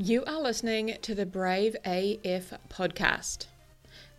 [0.00, 3.46] You are listening to the Brave AF podcast.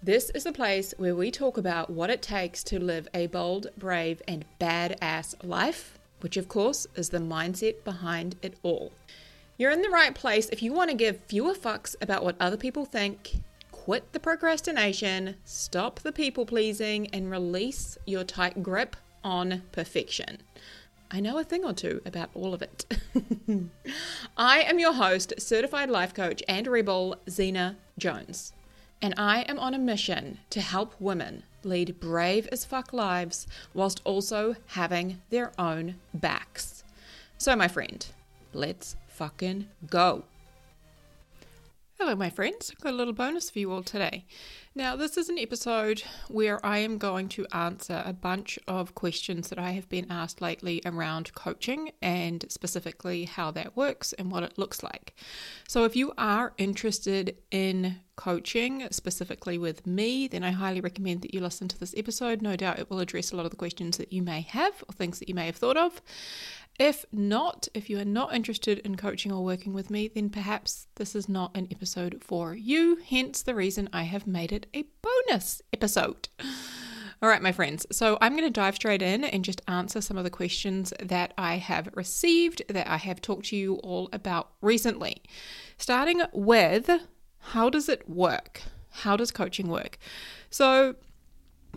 [0.03, 3.67] This is a place where we talk about what it takes to live a bold,
[3.77, 8.91] brave, and badass life, which of course is the mindset behind it all.
[9.57, 12.57] You're in the right place if you want to give fewer fucks about what other
[12.57, 13.35] people think,
[13.71, 20.39] quit the procrastination, stop the people pleasing, and release your tight grip on perfection.
[21.11, 22.85] I know a thing or two about all of it.
[24.37, 28.53] I am your host, certified life coach and rebel, Xena Jones.
[29.01, 34.01] And I am on a mission to help women lead brave as fuck lives whilst
[34.03, 36.83] also having their own backs.
[37.37, 38.05] So, my friend,
[38.53, 40.25] let's fucking go.
[42.01, 42.71] Hello, my friends.
[42.71, 44.25] I've got a little bonus for you all today.
[44.73, 49.49] Now, this is an episode where I am going to answer a bunch of questions
[49.49, 54.43] that I have been asked lately around coaching and specifically how that works and what
[54.43, 55.13] it looks like.
[55.67, 61.33] So, if you are interested in coaching specifically with me, then I highly recommend that
[61.33, 62.41] you listen to this episode.
[62.41, 64.93] No doubt it will address a lot of the questions that you may have or
[64.93, 66.01] things that you may have thought of.
[66.79, 70.87] If not, if you are not interested in coaching or working with me, then perhaps
[70.95, 74.85] this is not an episode for you, hence the reason I have made it a
[75.01, 76.29] bonus episode.
[77.21, 77.85] All right, my friends.
[77.91, 81.33] So I'm going to dive straight in and just answer some of the questions that
[81.37, 85.21] I have received that I have talked to you all about recently.
[85.77, 86.89] Starting with
[87.39, 88.61] how does it work?
[88.91, 89.97] How does coaching work?
[90.49, 90.95] So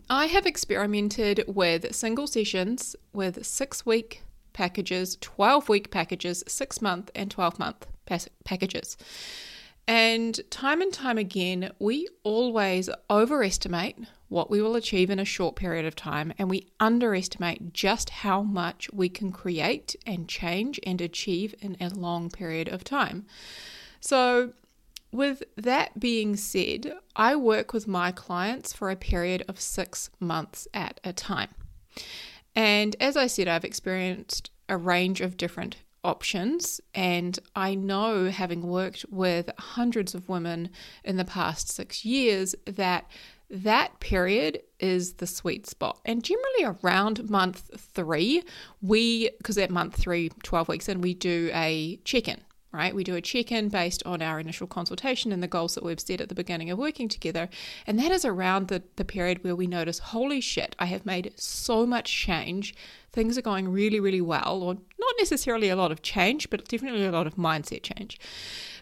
[0.09, 4.23] I have experimented with single sessions with six week
[4.53, 7.87] packages, 12 week packages, six month and 12 month
[8.45, 8.97] packages.
[9.89, 15.57] And time and time again, we always overestimate what we will achieve in a short
[15.57, 21.01] period of time, and we underestimate just how much we can create and change and
[21.01, 23.27] achieve in a long period of time.
[24.01, 24.53] So,
[25.13, 30.67] with that being said, I work with my clients for a period of six months
[30.73, 31.51] at a time.
[32.55, 36.81] And as I said, I've experienced a range of different options.
[36.95, 40.71] And I know, having worked with hundreds of women
[41.05, 43.09] in the past six years, that
[43.51, 46.01] that period is the sweet spot.
[46.05, 48.43] And generally around month three,
[48.81, 52.41] we, because at month three, 12 weeks in, we do a check in
[52.73, 52.95] right?
[52.95, 56.01] We do a check in based on our initial consultation and the goals that we've
[56.01, 57.49] set at the beginning of working together.
[57.87, 61.33] And that is around the, the period where we notice, holy shit, I have made
[61.37, 62.75] so much change.
[63.13, 67.05] Things are going really, really well, or not necessarily a lot of change, but definitely
[67.05, 68.19] a lot of mindset change.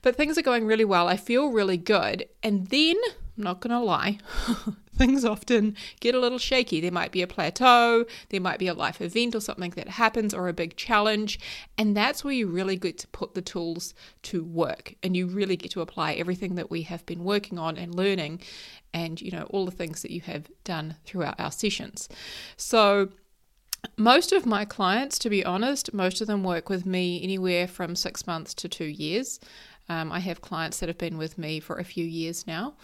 [0.02, 1.08] But things are going really well.
[1.08, 2.28] I feel really good.
[2.42, 2.96] And then,
[3.40, 4.18] not going to lie,
[4.96, 6.80] things often get a little shaky.
[6.80, 10.34] There might be a plateau, there might be a life event or something that happens
[10.34, 11.38] or a big challenge.
[11.78, 15.56] And that's where you really get to put the tools to work and you really
[15.56, 18.40] get to apply everything that we have been working on and learning
[18.92, 22.08] and, you know, all the things that you have done throughout our sessions.
[22.56, 23.10] So,
[23.96, 27.96] most of my clients, to be honest, most of them work with me anywhere from
[27.96, 29.40] six months to two years.
[29.90, 32.74] Um, I have clients that have been with me for a few years now,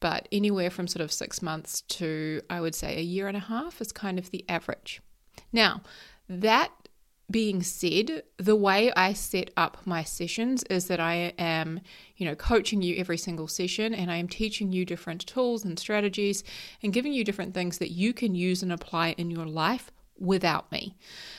[0.00, 3.40] but anywhere from sort of six months to I would say a year and a
[3.40, 5.02] half is kind of the average.
[5.52, 5.82] Now,
[6.26, 6.70] that
[7.30, 11.80] being said, the way I set up my sessions is that I am,
[12.16, 15.78] you know, coaching you every single session and I am teaching you different tools and
[15.78, 16.44] strategies
[16.82, 20.72] and giving you different things that you can use and apply in your life without
[20.72, 20.96] me.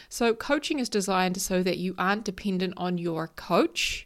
[0.08, 4.05] So, coaching is designed so that you aren't dependent on your coach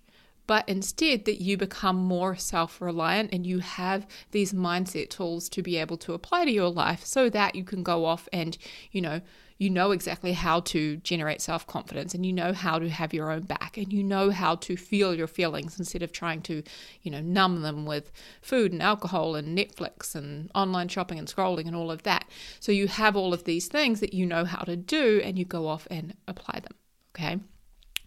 [0.50, 5.62] but instead that you become more self reliant and you have these mindset tools to
[5.62, 8.58] be able to apply to your life so that you can go off and,
[8.92, 9.22] you know,
[9.60, 13.30] you know exactly how to generate self confidence and you know how to have your
[13.30, 16.64] own back and you know how to feel your feelings instead of trying to,
[17.04, 18.12] you know, numb them with
[18.42, 22.26] food and alcohol and Netflix and online shopping and scrolling and all of that.
[22.60, 25.46] So you have all of these things that you know how to do and you
[25.46, 26.74] go off and apply them.
[27.16, 27.40] Okay.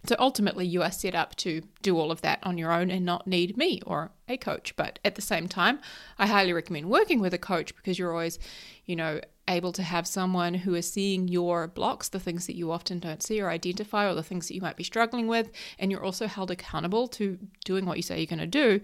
[0.05, 3.05] So ultimately, you are set up to do all of that on your own and
[3.05, 4.75] not need me or a coach.
[4.75, 5.79] But at the same time,
[6.19, 8.37] I highly recommend working with a coach because you're always,
[8.85, 12.71] you know, able to have someone who is seeing your blocks, the things that you
[12.71, 15.49] often don't see or identify, or the things that you might be struggling with.
[15.79, 18.81] And you're also held accountable to doing what you say you're going to do.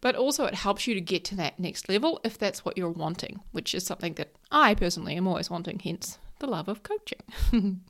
[0.00, 2.90] But also, it helps you to get to that next level if that's what you're
[2.90, 7.20] wanting, which is something that I personally am always wanting, hence the love of coaching.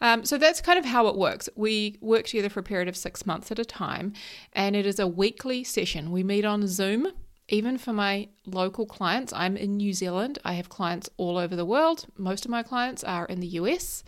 [0.00, 1.48] um, so that's kind of how it works.
[1.54, 4.12] We work together for a period of six months at a time,
[4.52, 6.10] and it is a weekly session.
[6.10, 7.08] We meet on Zoom.
[7.48, 10.38] Even for my local clients, I'm in New Zealand.
[10.44, 12.06] I have clients all over the world.
[12.16, 14.04] Most of my clients are in the US,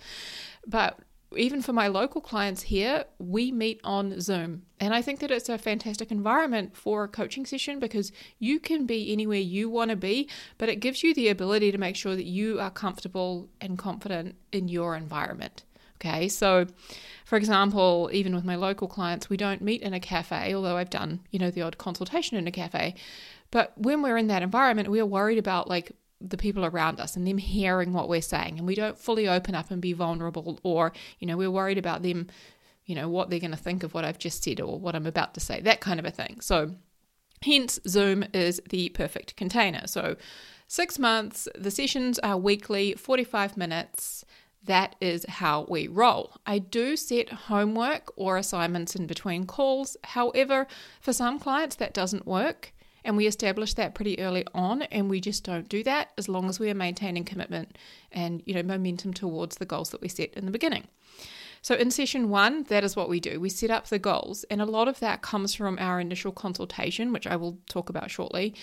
[0.66, 0.98] but
[1.36, 4.62] even for my local clients here, we meet on Zoom.
[4.80, 8.86] And I think that it's a fantastic environment for a coaching session because you can
[8.86, 10.28] be anywhere you want to be,
[10.58, 14.36] but it gives you the ability to make sure that you are comfortable and confident
[14.52, 15.64] in your environment.
[15.96, 16.66] Okay, so
[17.24, 20.90] for example, even with my local clients, we don't meet in a cafe, although I've
[20.90, 22.94] done, you know, the odd consultation in a cafe.
[23.50, 27.16] But when we're in that environment, we are worried about like the people around us
[27.16, 30.58] and them hearing what we're saying and we don't fully open up and be vulnerable
[30.62, 32.26] or you know we're worried about them
[32.86, 35.06] you know what they're going to think of what I've just said or what I'm
[35.06, 36.74] about to say that kind of a thing so
[37.42, 40.16] hence zoom is the perfect container so
[40.68, 44.24] 6 months the sessions are weekly 45 minutes
[44.64, 46.36] that is how we roll.
[46.46, 49.96] I do set homework or assignments in between calls.
[50.04, 50.66] However,
[51.00, 52.72] for some clients that doesn't work.
[53.04, 56.48] And we establish that pretty early on, and we just don't do that as long
[56.48, 57.76] as we are maintaining commitment
[58.10, 60.88] and you know momentum towards the goals that we set in the beginning.
[61.60, 63.40] So in session one, that is what we do.
[63.40, 67.12] We set up the goals, and a lot of that comes from our initial consultation,
[67.12, 68.54] which I will talk about shortly.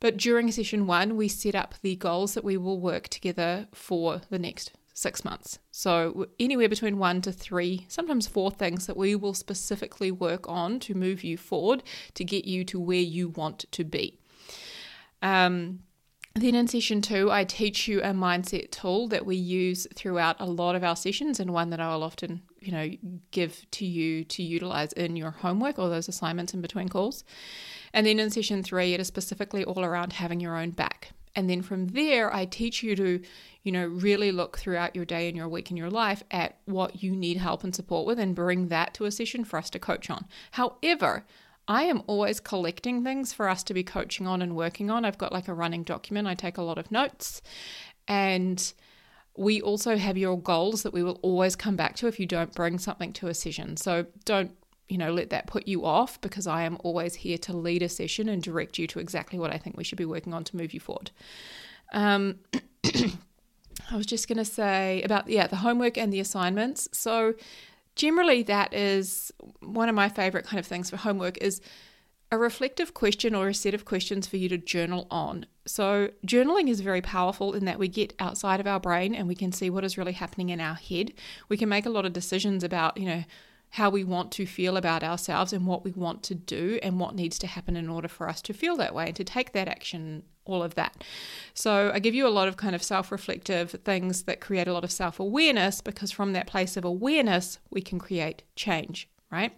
[0.00, 4.22] But during session one, we set up the goals that we will work together for
[4.30, 5.58] the next six months.
[5.70, 10.80] So, anywhere between one to three, sometimes four things that we will specifically work on
[10.80, 11.82] to move you forward
[12.14, 14.18] to get you to where you want to be.
[15.22, 15.80] Um,
[16.34, 20.46] then in session two, I teach you a mindset tool that we use throughout a
[20.46, 22.90] lot of our sessions, and one that I will often, you know,
[23.30, 27.22] give to you to utilize in your homework or those assignments in between calls.
[27.92, 31.12] And then in session three, it is specifically all around having your own back.
[31.34, 33.20] And then from there, I teach you to,
[33.62, 37.02] you know, really look throughout your day and your week and your life at what
[37.02, 39.78] you need help and support with and bring that to a session for us to
[39.78, 40.26] coach on.
[40.52, 41.24] However,
[41.68, 45.04] I am always collecting things for us to be coaching on and working on.
[45.04, 47.40] I've got like a running document, I take a lot of notes.
[48.08, 48.72] And
[49.36, 52.54] we also have your goals that we will always come back to if you don't
[52.54, 53.76] bring something to a session.
[53.76, 54.52] So don't
[54.92, 57.88] you know, let that put you off because I am always here to lead a
[57.88, 60.56] session and direct you to exactly what I think we should be working on to
[60.56, 61.10] move you forward.
[61.94, 62.40] Um,
[63.90, 66.90] I was just going to say about, yeah, the homework and the assignments.
[66.92, 67.32] So,
[67.96, 71.62] generally, that is one of my favorite kind of things for homework is
[72.30, 75.46] a reflective question or a set of questions for you to journal on.
[75.64, 79.34] So, journaling is very powerful in that we get outside of our brain and we
[79.34, 81.14] can see what is really happening in our head.
[81.48, 83.24] We can make a lot of decisions about, you know,
[83.72, 87.14] how we want to feel about ourselves and what we want to do and what
[87.14, 89.66] needs to happen in order for us to feel that way and to take that
[89.66, 91.02] action all of that.
[91.54, 94.84] So I give you a lot of kind of self-reflective things that create a lot
[94.84, 99.56] of self-awareness because from that place of awareness we can create change, right?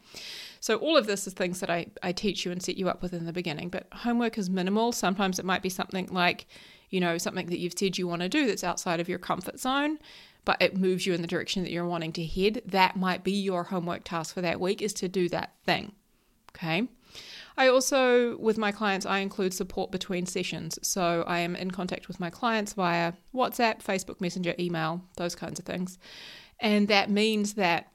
[0.61, 3.03] So all of this is things that I, I teach you and set you up
[3.03, 3.69] with in the beginning.
[3.69, 4.93] But homework is minimal.
[4.93, 6.47] Sometimes it might be something like,
[6.91, 9.59] you know, something that you've said you want to do that's outside of your comfort
[9.59, 9.99] zone
[10.45, 13.33] but it moves you in the direction that you're wanting to head, that might be
[13.33, 15.93] your homework task for that week is to do that thing.
[16.55, 16.89] Okay.
[17.57, 20.79] I also, with my clients, I include support between sessions.
[20.83, 25.61] So I am in contact with my clients via WhatsApp, Facebook Messenger, email, those kinds
[25.61, 25.99] of things.
[26.59, 27.93] And that means that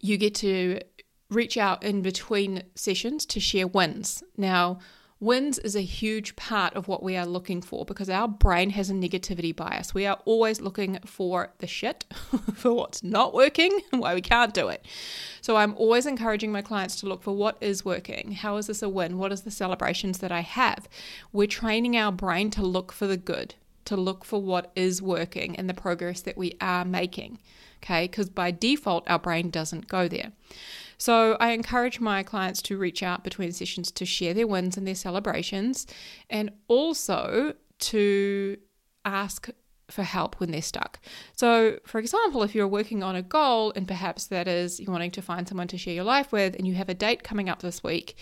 [0.00, 0.80] you get to
[1.28, 4.22] reach out in between sessions to share wins.
[4.36, 4.78] Now,
[5.20, 8.88] Wins is a huge part of what we are looking for because our brain has
[8.88, 9.92] a negativity bias.
[9.92, 12.04] We are always looking for the shit,
[12.54, 14.86] for what's not working, and why we can't do it.
[15.40, 18.30] So I'm always encouraging my clients to look for what is working.
[18.30, 19.18] How is this a win?
[19.18, 20.88] What is the celebrations that I have?
[21.32, 23.56] We're training our brain to look for the good,
[23.86, 27.40] to look for what is working and the progress that we are making.
[27.82, 30.30] Okay, because by default, our brain doesn't go there.
[30.98, 34.86] So I encourage my clients to reach out between sessions to share their wins and
[34.86, 35.86] their celebrations
[36.28, 38.58] and also to
[39.04, 39.48] ask
[39.90, 41.00] for help when they're stuck.
[41.34, 45.12] So, for example, if you're working on a goal and perhaps that is you're wanting
[45.12, 47.62] to find someone to share your life with and you have a date coming up
[47.62, 48.16] this week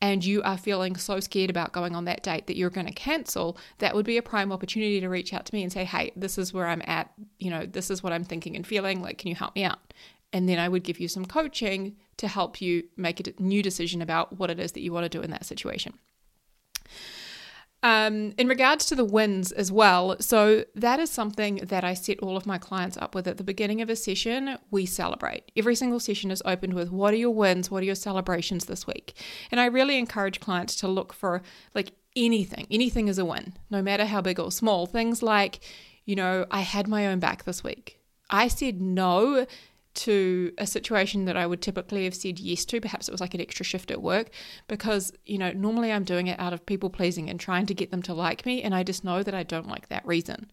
[0.00, 2.92] and you are feeling so scared about going on that date that you're going to
[2.92, 6.12] cancel, that would be a prime opportunity to reach out to me and say, "Hey,
[6.14, 9.18] this is where I'm at, you know, this is what I'm thinking and feeling, like
[9.18, 9.92] can you help me out?"
[10.32, 14.02] And then I would give you some coaching to help you make a new decision
[14.02, 15.94] about what it is that you want to do in that situation.
[17.80, 22.18] Um, in regards to the wins as well, so that is something that I set
[22.18, 24.58] all of my clients up with at the beginning of a session.
[24.72, 25.52] We celebrate.
[25.56, 27.70] Every single session is opened with what are your wins?
[27.70, 29.14] What are your celebrations this week?
[29.52, 31.40] And I really encourage clients to look for
[31.72, 32.66] like anything.
[32.68, 34.86] Anything is a win, no matter how big or small.
[34.86, 35.60] Things like,
[36.04, 38.00] you know, I had my own back this week.
[38.28, 39.46] I said no
[39.98, 42.80] to a situation that I would typically have said yes to.
[42.80, 44.30] Perhaps it was like an extra shift at work
[44.68, 47.90] because, you know, normally I'm doing it out of people pleasing and trying to get
[47.90, 48.62] them to like me.
[48.62, 50.50] And I just know that I don't like that reason.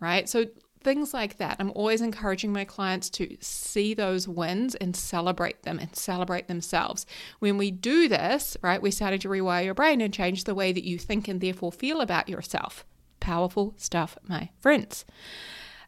[0.00, 0.28] Right.
[0.28, 0.46] So
[0.82, 1.56] things like that.
[1.58, 7.06] I'm always encouraging my clients to see those wins and celebrate them and celebrate themselves.
[7.38, 10.72] When we do this, right, we're starting to rewire your brain and change the way
[10.72, 12.84] that you think and therefore feel about yourself.
[13.20, 15.04] Powerful stuff, my friends.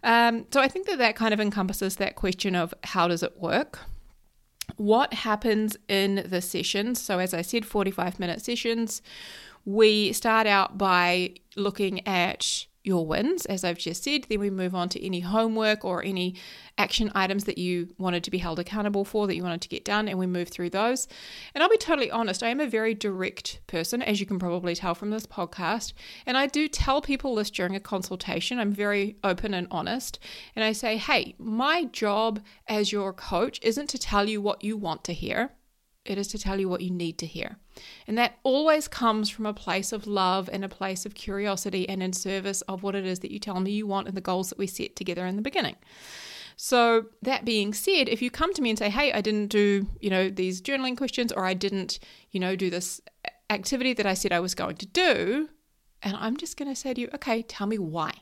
[0.02, 3.38] Um, so I think that that kind of encompasses that question of how does it
[3.38, 3.80] work?
[4.76, 7.00] What happens in the sessions?
[7.00, 9.02] So, as I said, 45 minute sessions.
[9.64, 14.26] We start out by looking at your wins, as I've just said.
[14.28, 16.36] Then we move on to any homework or any
[16.76, 19.84] action items that you wanted to be held accountable for, that you wanted to get
[19.84, 21.08] done, and we move through those.
[21.54, 24.74] And I'll be totally honest, I am a very direct person, as you can probably
[24.74, 25.92] tell from this podcast.
[26.26, 28.58] And I do tell people this during a consultation.
[28.58, 30.18] I'm very open and honest.
[30.56, 34.76] And I say, hey, my job as your coach isn't to tell you what you
[34.76, 35.52] want to hear.
[36.08, 37.58] It is to tell you what you need to hear.
[38.06, 42.02] And that always comes from a place of love and a place of curiosity and
[42.02, 44.48] in service of what it is that you tell me you want and the goals
[44.48, 45.76] that we set together in the beginning.
[46.56, 49.86] So, that being said, if you come to me and say, hey, I didn't do,
[50.00, 52.00] you know, these journaling questions or I didn't,
[52.32, 53.00] you know, do this
[53.48, 55.50] activity that I said I was going to do,
[56.02, 58.12] and I'm just going to say to you, okay, tell me why.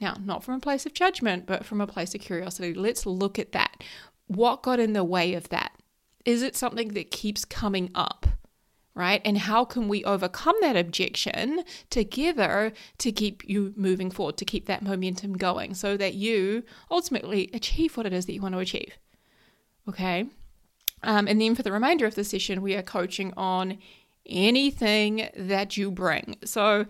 [0.00, 2.74] Now, not from a place of judgment, but from a place of curiosity.
[2.74, 3.84] Let's look at that.
[4.26, 5.72] What got in the way of that?
[6.24, 8.26] Is it something that keeps coming up?
[8.94, 9.22] Right?
[9.24, 14.66] And how can we overcome that objection together to keep you moving forward, to keep
[14.66, 18.58] that momentum going so that you ultimately achieve what it is that you want to
[18.58, 18.98] achieve?
[19.88, 20.26] Okay.
[21.04, 23.78] Um, and then for the remainder of the session, we are coaching on
[24.26, 26.36] anything that you bring.
[26.44, 26.86] So,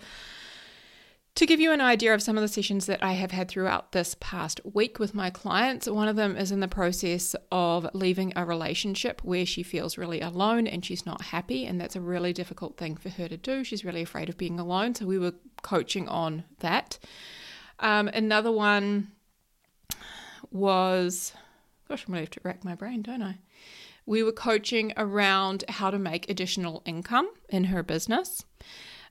[1.39, 3.93] to give you an idea of some of the sessions that I have had throughout
[3.93, 8.33] this past week with my clients, one of them is in the process of leaving
[8.35, 12.33] a relationship where she feels really alone and she's not happy, and that's a really
[12.33, 13.63] difficult thing for her to do.
[13.63, 16.99] She's really afraid of being alone, so we were coaching on that.
[17.79, 19.13] Um, another one
[20.51, 21.35] was,
[21.89, 23.39] gosh, I'm going to have to rack my brain, don't I?
[24.07, 28.45] We were coaching around how to make additional income in her business.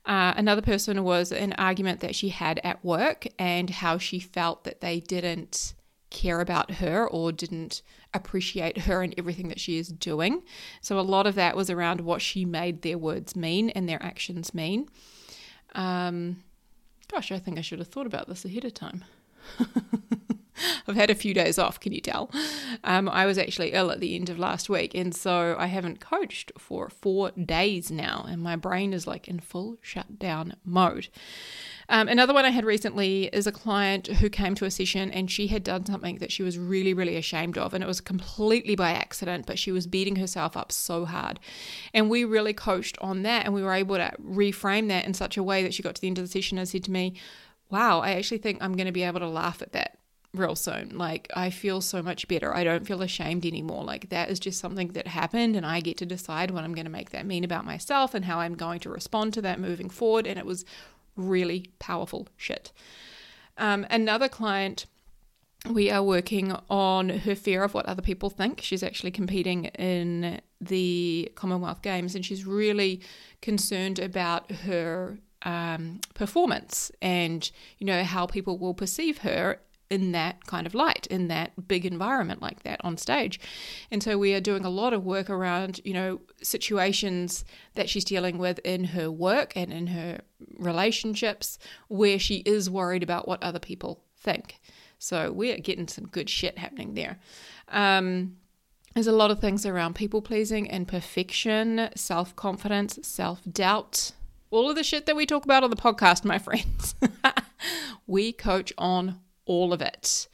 [0.06, 4.64] Uh, another person was an argument that she had at work and how she felt
[4.64, 5.74] that they didn't
[6.10, 7.82] care about her or didn't
[8.14, 10.42] appreciate her and everything that she is doing.
[10.80, 14.02] So a lot of that was around what she made their words mean and their
[14.02, 14.88] actions mean.
[15.74, 16.42] Um,
[17.08, 19.04] gosh, I think I should have thought about this ahead of time.
[20.88, 22.30] I've had a few days off, can you tell?
[22.84, 26.00] Um, I was actually ill at the end of last week, and so I haven't
[26.00, 31.08] coached for four days now, and my brain is like in full shutdown mode.
[31.90, 35.30] Um, another one I had recently is a client who came to a session and
[35.30, 37.72] she had done something that she was really, really ashamed of.
[37.72, 41.40] And it was completely by accident, but she was beating herself up so hard.
[41.94, 45.38] And we really coached on that and we were able to reframe that in such
[45.38, 47.14] a way that she got to the end of the session and said to me,
[47.70, 49.98] Wow, I actually think I'm going to be able to laugh at that
[50.34, 50.96] real soon.
[50.96, 52.54] Like, I feel so much better.
[52.54, 53.84] I don't feel ashamed anymore.
[53.84, 56.84] Like, that is just something that happened, and I get to decide what I'm going
[56.84, 59.90] to make that mean about myself and how I'm going to respond to that moving
[59.90, 60.26] forward.
[60.26, 60.64] And it was
[61.16, 62.72] really powerful shit.
[63.56, 64.86] Um, another client.
[65.68, 68.60] We are working on her fear of what other people think.
[68.62, 73.00] She's actually competing in the Commonwealth Games and she's really
[73.42, 80.46] concerned about her um, performance and you know how people will perceive her in that
[80.46, 83.40] kind of light, in that big environment like that on stage.
[83.90, 88.04] And so we are doing a lot of work around, you know, situations that she's
[88.04, 90.20] dealing with in her work and in her
[90.58, 94.60] relationships where she is worried about what other people think.
[94.98, 97.18] So we're getting some good shit happening there.
[97.68, 98.36] Um,
[98.94, 104.12] there's a lot of things around people pleasing and perfection, self confidence, self doubt,
[104.50, 106.94] all of the shit that we talk about on the podcast, my friends.
[108.06, 110.28] we coach on all of it.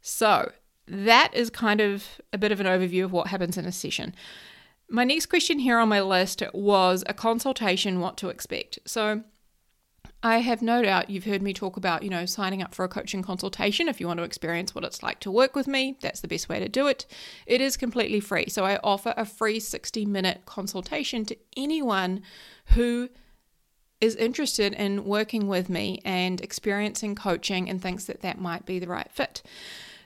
[0.00, 0.52] So,
[0.86, 4.14] that is kind of a bit of an overview of what happens in a session.
[4.88, 8.78] My next question here on my list was a consultation, what to expect.
[8.86, 9.22] So,
[10.24, 12.88] I have no doubt you've heard me talk about, you know, signing up for a
[12.88, 15.98] coaching consultation if you want to experience what it's like to work with me.
[16.00, 17.04] That's the best way to do it.
[17.46, 18.48] It is completely free.
[18.48, 22.22] So I offer a free 60 minute consultation to anyone
[22.68, 23.10] who
[24.04, 28.78] is interested in working with me and experiencing coaching and thinks that that might be
[28.78, 29.42] the right fit.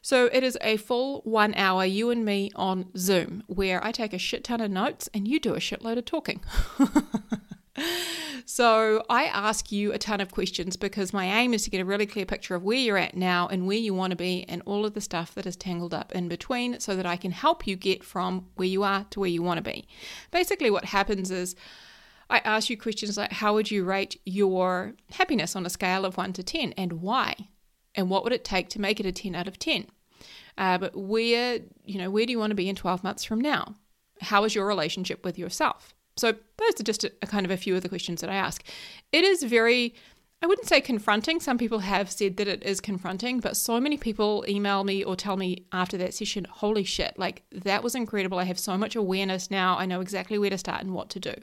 [0.03, 4.13] So it is a full one hour, you and me on Zoom, where I take
[4.13, 6.41] a shit ton of notes and you do a shitload of talking.
[8.47, 11.85] so I ask you a ton of questions because my aim is to get a
[11.85, 14.63] really clear picture of where you're at now and where you want to be and
[14.65, 17.67] all of the stuff that is tangled up in between so that I can help
[17.67, 19.89] you get from where you are to where you want to be.
[20.31, 21.57] Basically, what happens is
[22.31, 26.17] I ask you questions like how would you rate your happiness on a scale of
[26.17, 27.49] 1 to 10 and why?
[27.99, 29.87] and what would it take to make it a 10 out of 10?
[30.57, 33.41] Uh, but where, you know, where do you want to be in 12 months from
[33.41, 33.75] now?
[34.21, 35.95] How is your relationship with yourself?
[36.17, 38.37] So those are just a, a kind of a few of the questions that I
[38.37, 38.63] ask.
[39.13, 39.95] It is very
[40.41, 41.41] I wouldn't say confronting.
[41.41, 45.17] Some people have said that it is confronting, but so many people email me or
[45.17, 48.39] tell me after that session, holy shit, like that was incredible.
[48.39, 49.77] I have so much awareness now.
[49.77, 51.35] I know exactly where to start and what to do.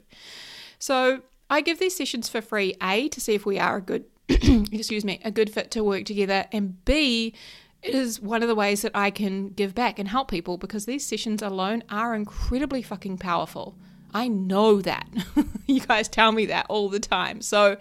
[0.78, 4.04] So I give these sessions for free, A, to see if we are a good,
[4.28, 7.34] excuse me, a good fit to work together, and B,
[7.82, 10.86] it is one of the ways that I can give back and help people because
[10.86, 13.76] these sessions alone are incredibly fucking powerful.
[14.12, 15.08] I know that.
[15.66, 17.42] you guys tell me that all the time.
[17.42, 17.76] So,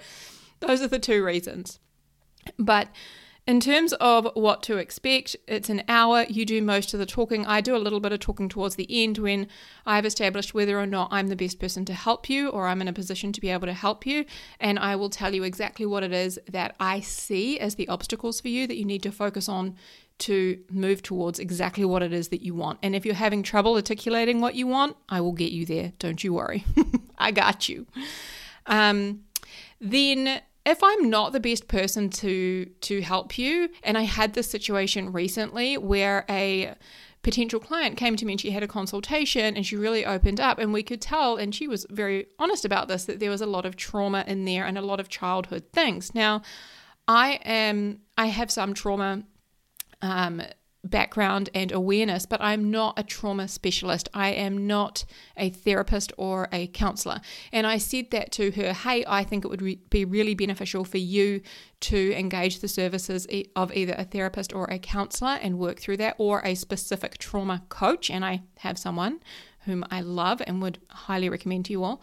[0.59, 1.79] those are the two reasons.
[2.59, 2.89] But
[3.47, 6.25] in terms of what to expect, it's an hour.
[6.27, 7.45] You do most of the talking.
[7.45, 9.47] I do a little bit of talking towards the end when
[9.85, 12.87] I've established whether or not I'm the best person to help you or I'm in
[12.87, 14.25] a position to be able to help you.
[14.59, 18.41] And I will tell you exactly what it is that I see as the obstacles
[18.41, 19.75] for you that you need to focus on
[20.17, 22.79] to move towards exactly what it is that you want.
[22.81, 25.93] And if you're having trouble articulating what you want, I will get you there.
[25.99, 26.63] Don't you worry.
[27.19, 27.85] I got you.
[28.65, 29.25] Um,
[29.79, 34.49] then if I'm not the best person to to help you, and I had this
[34.49, 36.75] situation recently where a
[37.21, 40.59] potential client came to me and she had a consultation and she really opened up
[40.59, 43.47] and we could tell and she was very honest about this that there was a
[43.47, 46.13] lot of trauma in there and a lot of childhood things.
[46.13, 46.43] Now,
[47.07, 49.23] I am I have some trauma
[50.01, 50.41] um,
[50.85, 54.07] background and awareness, but I'm not a trauma specialist.
[54.13, 57.21] I am not a therapist or a counselor.
[57.51, 60.85] And I said that to her hey, I think it would re- be really beneficial
[60.85, 61.41] for you
[61.81, 66.15] to engage the services of either a therapist or a counselor and work through that,
[66.17, 68.09] or a specific trauma coach.
[68.09, 69.19] And I have someone
[69.65, 72.01] whom I love and would highly recommend to you all.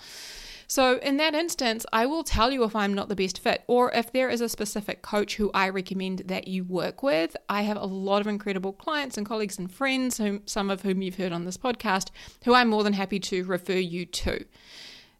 [0.72, 3.92] So, in that instance, I will tell you if I'm not the best fit or
[3.92, 7.36] if there is a specific coach who I recommend that you work with.
[7.46, 11.02] I have a lot of incredible clients and colleagues and friends, whom, some of whom
[11.02, 12.08] you've heard on this podcast,
[12.44, 14.46] who I'm more than happy to refer you to.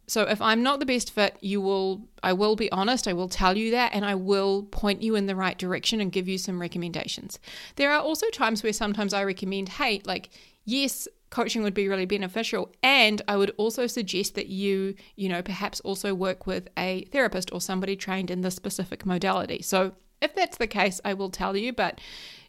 [0.06, 3.28] So if I'm not the best fit, you will I will be honest, I will
[3.28, 6.38] tell you that and I will point you in the right direction and give you
[6.38, 7.38] some recommendations.
[7.76, 10.30] There are also times where sometimes I recommend, hey, like
[10.64, 12.72] yes, coaching would be really beneficial.
[12.82, 17.52] And I would also suggest that you, you know, perhaps also work with a therapist
[17.52, 19.62] or somebody trained in this specific modality.
[19.62, 21.72] So if that's the case, I will tell you.
[21.72, 22.00] But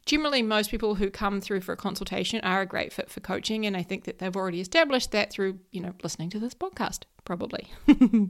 [0.05, 3.65] generally, most people who come through for a consultation are a great fit for coaching.
[3.65, 7.03] And I think that they've already established that through, you know, listening to this podcast,
[7.25, 7.71] probably.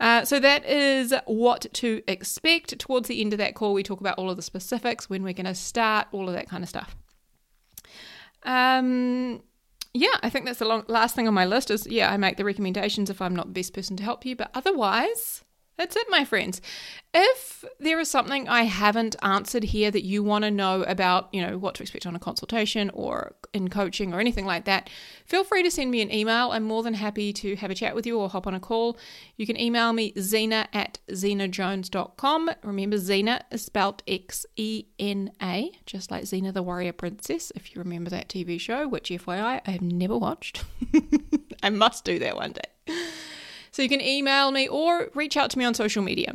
[0.00, 2.78] Uh, so that is what to expect.
[2.78, 5.34] Towards the end of that call, we talk about all of the specifics, when we're
[5.34, 6.96] going to start, all of that kind of stuff.
[8.44, 9.42] Um,
[9.92, 12.36] yeah, I think that's the long, last thing on my list is yeah, I make
[12.36, 15.44] the recommendations if I'm not the best person to help you, but otherwise,
[15.80, 16.60] that's it, my friends.
[17.14, 21.40] If there is something I haven't answered here that you want to know about, you
[21.40, 24.90] know, what to expect on a consultation or in coaching or anything like that,
[25.24, 26.50] feel free to send me an email.
[26.50, 28.98] I'm more than happy to have a chat with you or hop on a call.
[29.38, 32.50] You can email me xena at xenajones.com.
[32.62, 37.74] Remember, Xena is spelled X E N A, just like Xena the Warrior Princess, if
[37.74, 40.62] you remember that TV show, which FYI, I have never watched.
[41.62, 42.96] I must do that one day.
[43.70, 46.34] So you can email me or reach out to me on social media.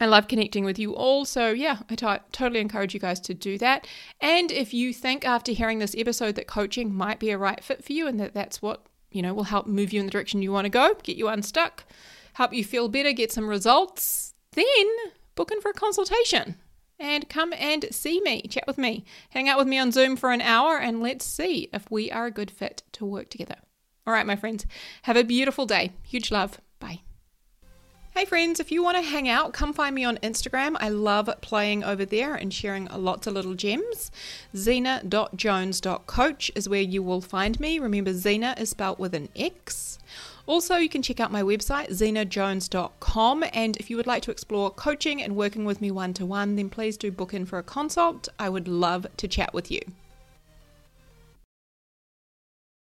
[0.00, 1.24] I love connecting with you all.
[1.24, 3.86] So, yeah, I t- totally encourage you guys to do that.
[4.20, 7.84] And if you think after hearing this episode that coaching might be a right fit
[7.84, 10.42] for you and that that's what, you know, will help move you in the direction
[10.42, 11.84] you want to go, get you unstuck,
[12.32, 14.66] help you feel better, get some results, then
[15.36, 16.56] book in for a consultation
[16.98, 20.30] and come and see me, chat with me, hang out with me on Zoom for
[20.30, 23.56] an hour, and let's see if we are a good fit to work together.
[24.06, 24.66] All right, my friends,
[25.02, 25.92] have a beautiful day.
[26.02, 26.60] Huge love.
[26.78, 27.00] Bye.
[28.10, 30.76] Hey, friends, if you want to hang out, come find me on Instagram.
[30.78, 34.12] I love playing over there and sharing lots of little gems.
[34.54, 37.80] Xena.jones.coach is where you will find me.
[37.80, 39.98] Remember, Xena is spelled with an X.
[40.46, 43.44] Also, you can check out my website, xenajones.com.
[43.52, 46.54] And if you would like to explore coaching and working with me one to one,
[46.54, 48.28] then please do book in for a consult.
[48.38, 49.80] I would love to chat with you.